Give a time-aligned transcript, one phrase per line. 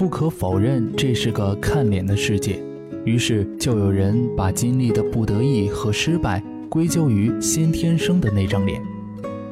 [0.00, 2.58] 不可否认，这是个看脸的世界，
[3.04, 8.82] 于是就有人把经历的不得意和失败归咎于先天生的那张脸。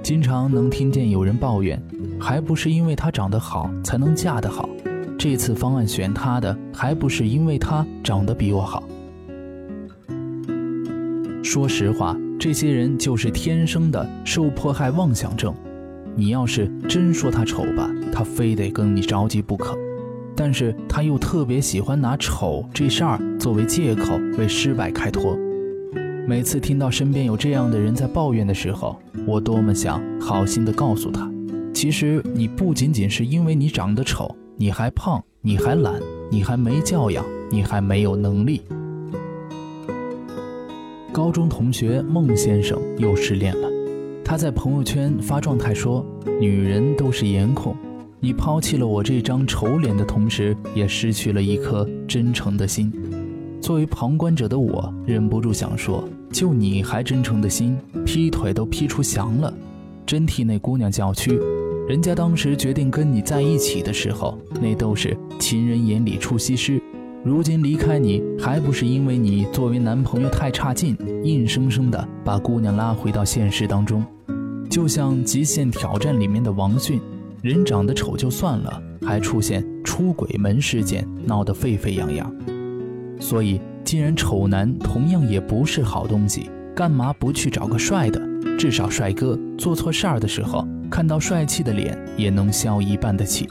[0.03, 1.79] 经常能听见有人抱怨，
[2.19, 4.67] 还不是因为他长得好才能嫁得好，
[5.19, 8.83] 这次方案选他的还不是因为他长得比我好。
[11.43, 15.55] 说实话，这些人就是天生的受迫害妄想症。
[16.17, 19.77] 你要是真说他丑吧，他非得跟你着急不可。
[20.41, 25.37] 但是他又特别喜欢拿丑这事儿作为借口为失败开脱。
[26.29, 31.29] 每次听到身边有这样的人在抱怨的时候，我多么想好心的告诉他：
[31.75, 38.63] 其实你不仅仅是因为你长得丑，你还胖，你还懒，你还没教养，你还没有能力。
[41.11, 43.69] 高中同学孟先生又失恋了，
[44.25, 46.07] 他在朋友圈发状态说
[46.41, 47.75] ：“女人都是颜控。”
[48.21, 52.93] 你抛弃了我这张丑脸的同时，也失去了一颗真诚的心。
[53.61, 56.03] 作为旁观者的我，忍不住想说：
[56.33, 59.55] 就你还真诚的心，劈腿都劈出翔了，
[60.05, 61.39] 真替那姑娘叫屈。
[61.89, 66.83] 人家当时决定跟你在一起的时候，那都是情人眼里出西施。
[67.25, 74.05] 如今离开你，还不是因为你作为男朋友太差劲，硬生生的把姑娘拉回到现实当中。
[74.69, 77.01] 就像《极限挑战》里面的王迅。
[77.41, 82.33] 人长得丑就算了，还出现出轨门事件，闹得沸沸扬扬。
[83.21, 88.21] 所以，既然丑男同样也不是好东西，干嘛不去找个帅的？
[88.59, 93.49] 至少帅哥做错事儿的时候，看到帅气的脸也能消一半的气。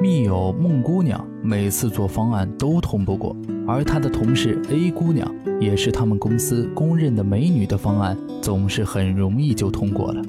[0.00, 3.36] 密友孟姑娘每次做方案都通不过，
[3.68, 10.20] 而她的同事 A 姑娘也是他们公司公认的美女的方案，总是很容易就通过了。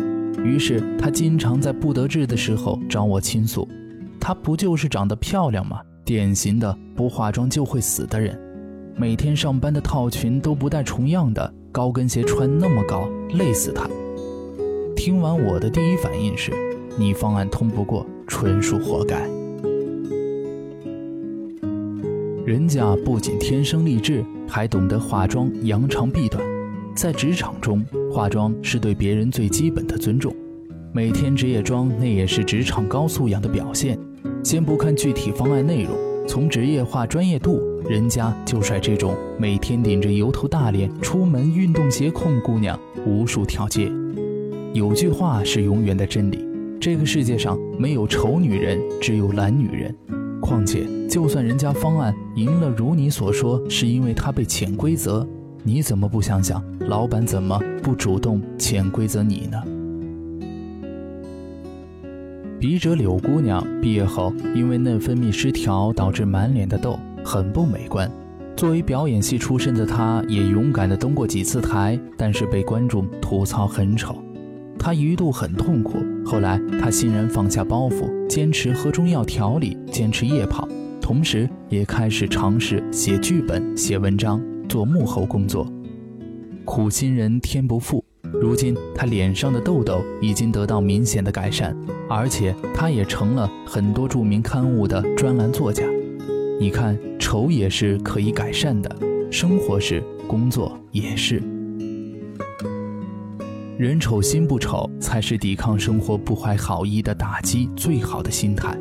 [0.44, 3.68] 于是她经常在不得志的时候找我倾诉。
[4.20, 5.82] 她不就是长得漂亮吗？
[6.06, 8.38] 典型的不化妆就会死的人，
[8.98, 13.88] 每天上班的套裙都不带重样的，高跟鞋穿那么高，累死她。
[14.96, 16.52] 听完我的第一反应是，
[16.98, 19.28] 你方案通不过，纯属活该。
[22.46, 26.44] 人家不仅天生丽质，还懂得化妆扬长避短。
[26.96, 30.31] 在职场中，化妆是对别人最基本的尊重。
[30.91, 33.97] 每天职业装，那也是职场高素养的表现。
[34.44, 35.97] 先不看具体方案内容，
[36.28, 37.59] 从职业化专业度，
[37.90, 43.91] 人家就甩这种每天顶着油头大脸出门运动鞋控姑娘无数条街。
[44.74, 46.38] 有句话是永远的真理：
[46.80, 49.95] 这个世界上没有丑女人，只有懒女人。
[50.40, 55.28] 况且，就算人家方案赢了，如你所说，是因为他被潜规则，
[55.66, 59.63] 你怎么不想想，老板怎么不主动潜规则你呢？
[62.59, 68.12] 笔者柳姑娘毕业后，因为内分泌失调导致满脸的痘，很不美观。
[68.57, 74.22] 作为表演系出身的她，也勇敢地登过几次台，但是被观众吐槽很丑。
[74.78, 80.68] 她一度很痛苦，后来她欣然放下包袱，坚持喝中药调理，坚持夜跑，
[81.01, 85.68] 同时也开始尝试写剧本、写文章、做幕后工作。
[86.66, 91.75] 苦心人天不负，如今她脸上的痘痘已经得到明显的改善，
[92.09, 95.84] 而且她也成了很多著名刊物的专栏作家。
[96.59, 98.96] 你看，丑也是可以改善的，
[99.29, 101.41] 生活是，工作也是。
[103.77, 108.77] 人丑心不丑，才是抵抗生活不怀好意的打击最好的心态。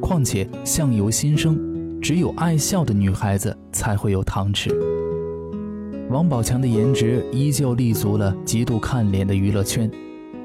[0.00, 4.70] 况且相由心生，只有爱笑的女孩子才会有糖吃。
[6.10, 9.90] 王宝强的颜值依旧立足了极度看脸的娱乐圈，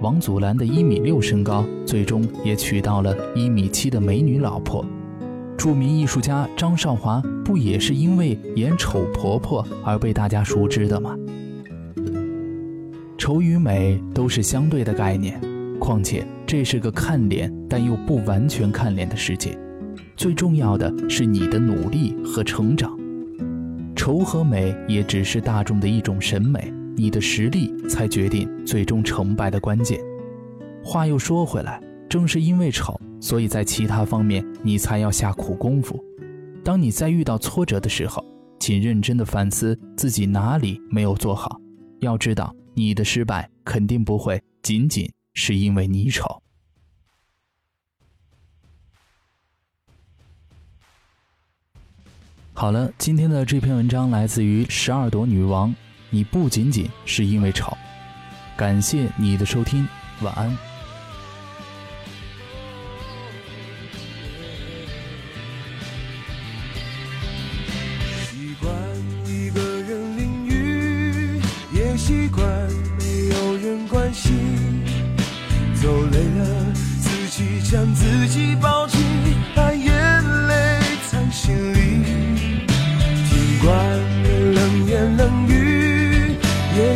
[0.02, 4.86] 王祖蓝的一米六身高，最终也娶到了一米七的美女老婆。
[5.58, 11.16] 著名艺术家张少华不也是因为演丑婆婆而被大家熟知的吗？
[13.18, 15.40] 丑与美都是相对的概念，
[15.80, 19.58] 况且这是个看脸但又不完全看脸的世界。
[20.18, 23.00] 最重要的是你的努力和成长。
[24.04, 29.98] 丑和美也只是大众的一种审美，你的实力才决定最终成败的关键。
[30.84, 35.98] 话又说回来，正是因为丑，所以在其他方面你才要下苦功夫。
[36.66, 38.22] 当你在遇到挫折的时候，
[38.60, 41.58] 请认真的反思自己哪里没有做好。
[42.02, 46.43] 要知道，你的失败肯定不会仅仅是因为你丑。
[52.56, 55.74] 好了，今天的这篇文章来自于十二朵女王。
[56.12, 57.76] 你不仅仅是因为丑。
[58.56, 59.88] 感谢你的收听，
[60.22, 60.56] 晚安。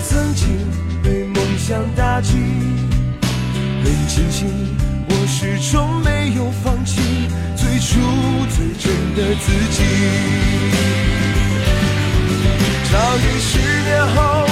[0.02, 0.48] 曾经
[1.04, 1.38] 被梦。
[1.58, 2.38] 想打击，
[3.84, 4.48] 很庆幸
[5.10, 7.02] 我始终没有放弃
[7.58, 8.00] 最初
[8.56, 9.84] 最真的自己。
[12.90, 14.47] 早已十年后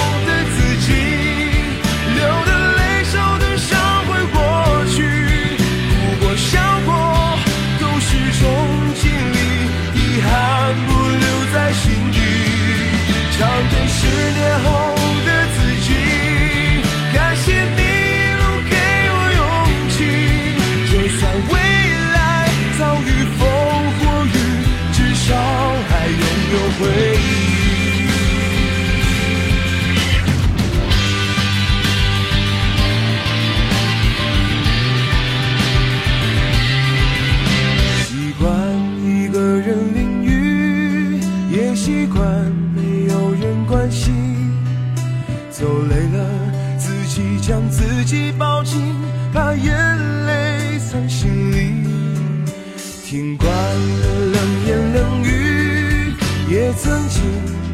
[53.16, 54.04] 听惯了
[54.34, 56.12] 冷言冷语，
[56.50, 57.22] 也曾经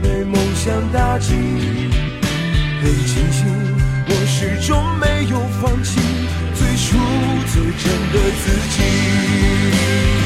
[0.00, 1.34] 被梦想打击。
[2.80, 3.44] 很庆幸，
[4.06, 5.98] 我始终没有放弃
[6.54, 6.96] 最初
[7.52, 10.21] 最真的自己。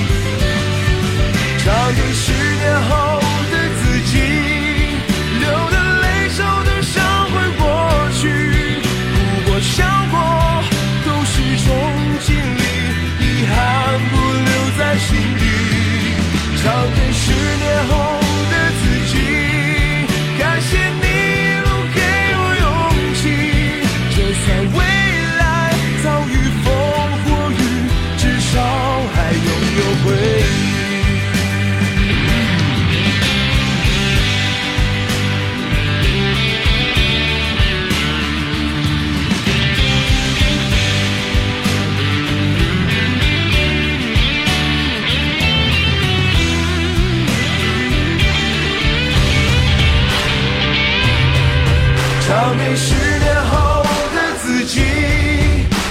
[52.59, 53.83] 给十年后
[54.15, 54.81] 的自己，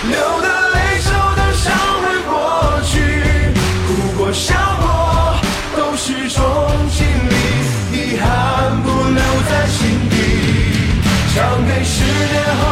[0.09, 1.71] 流的泪、受的伤
[2.01, 2.33] 会过
[2.83, 2.93] 去，
[3.87, 4.85] 哭过笑过
[5.77, 6.43] 都是种
[6.91, 7.33] 经历，
[7.93, 8.25] 遗憾
[8.81, 10.13] 不留在心底。
[11.35, 12.63] 唱给十年后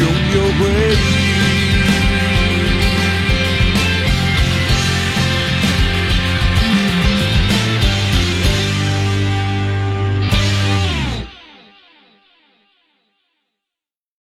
[0.00, 1.29] 拥有回忆。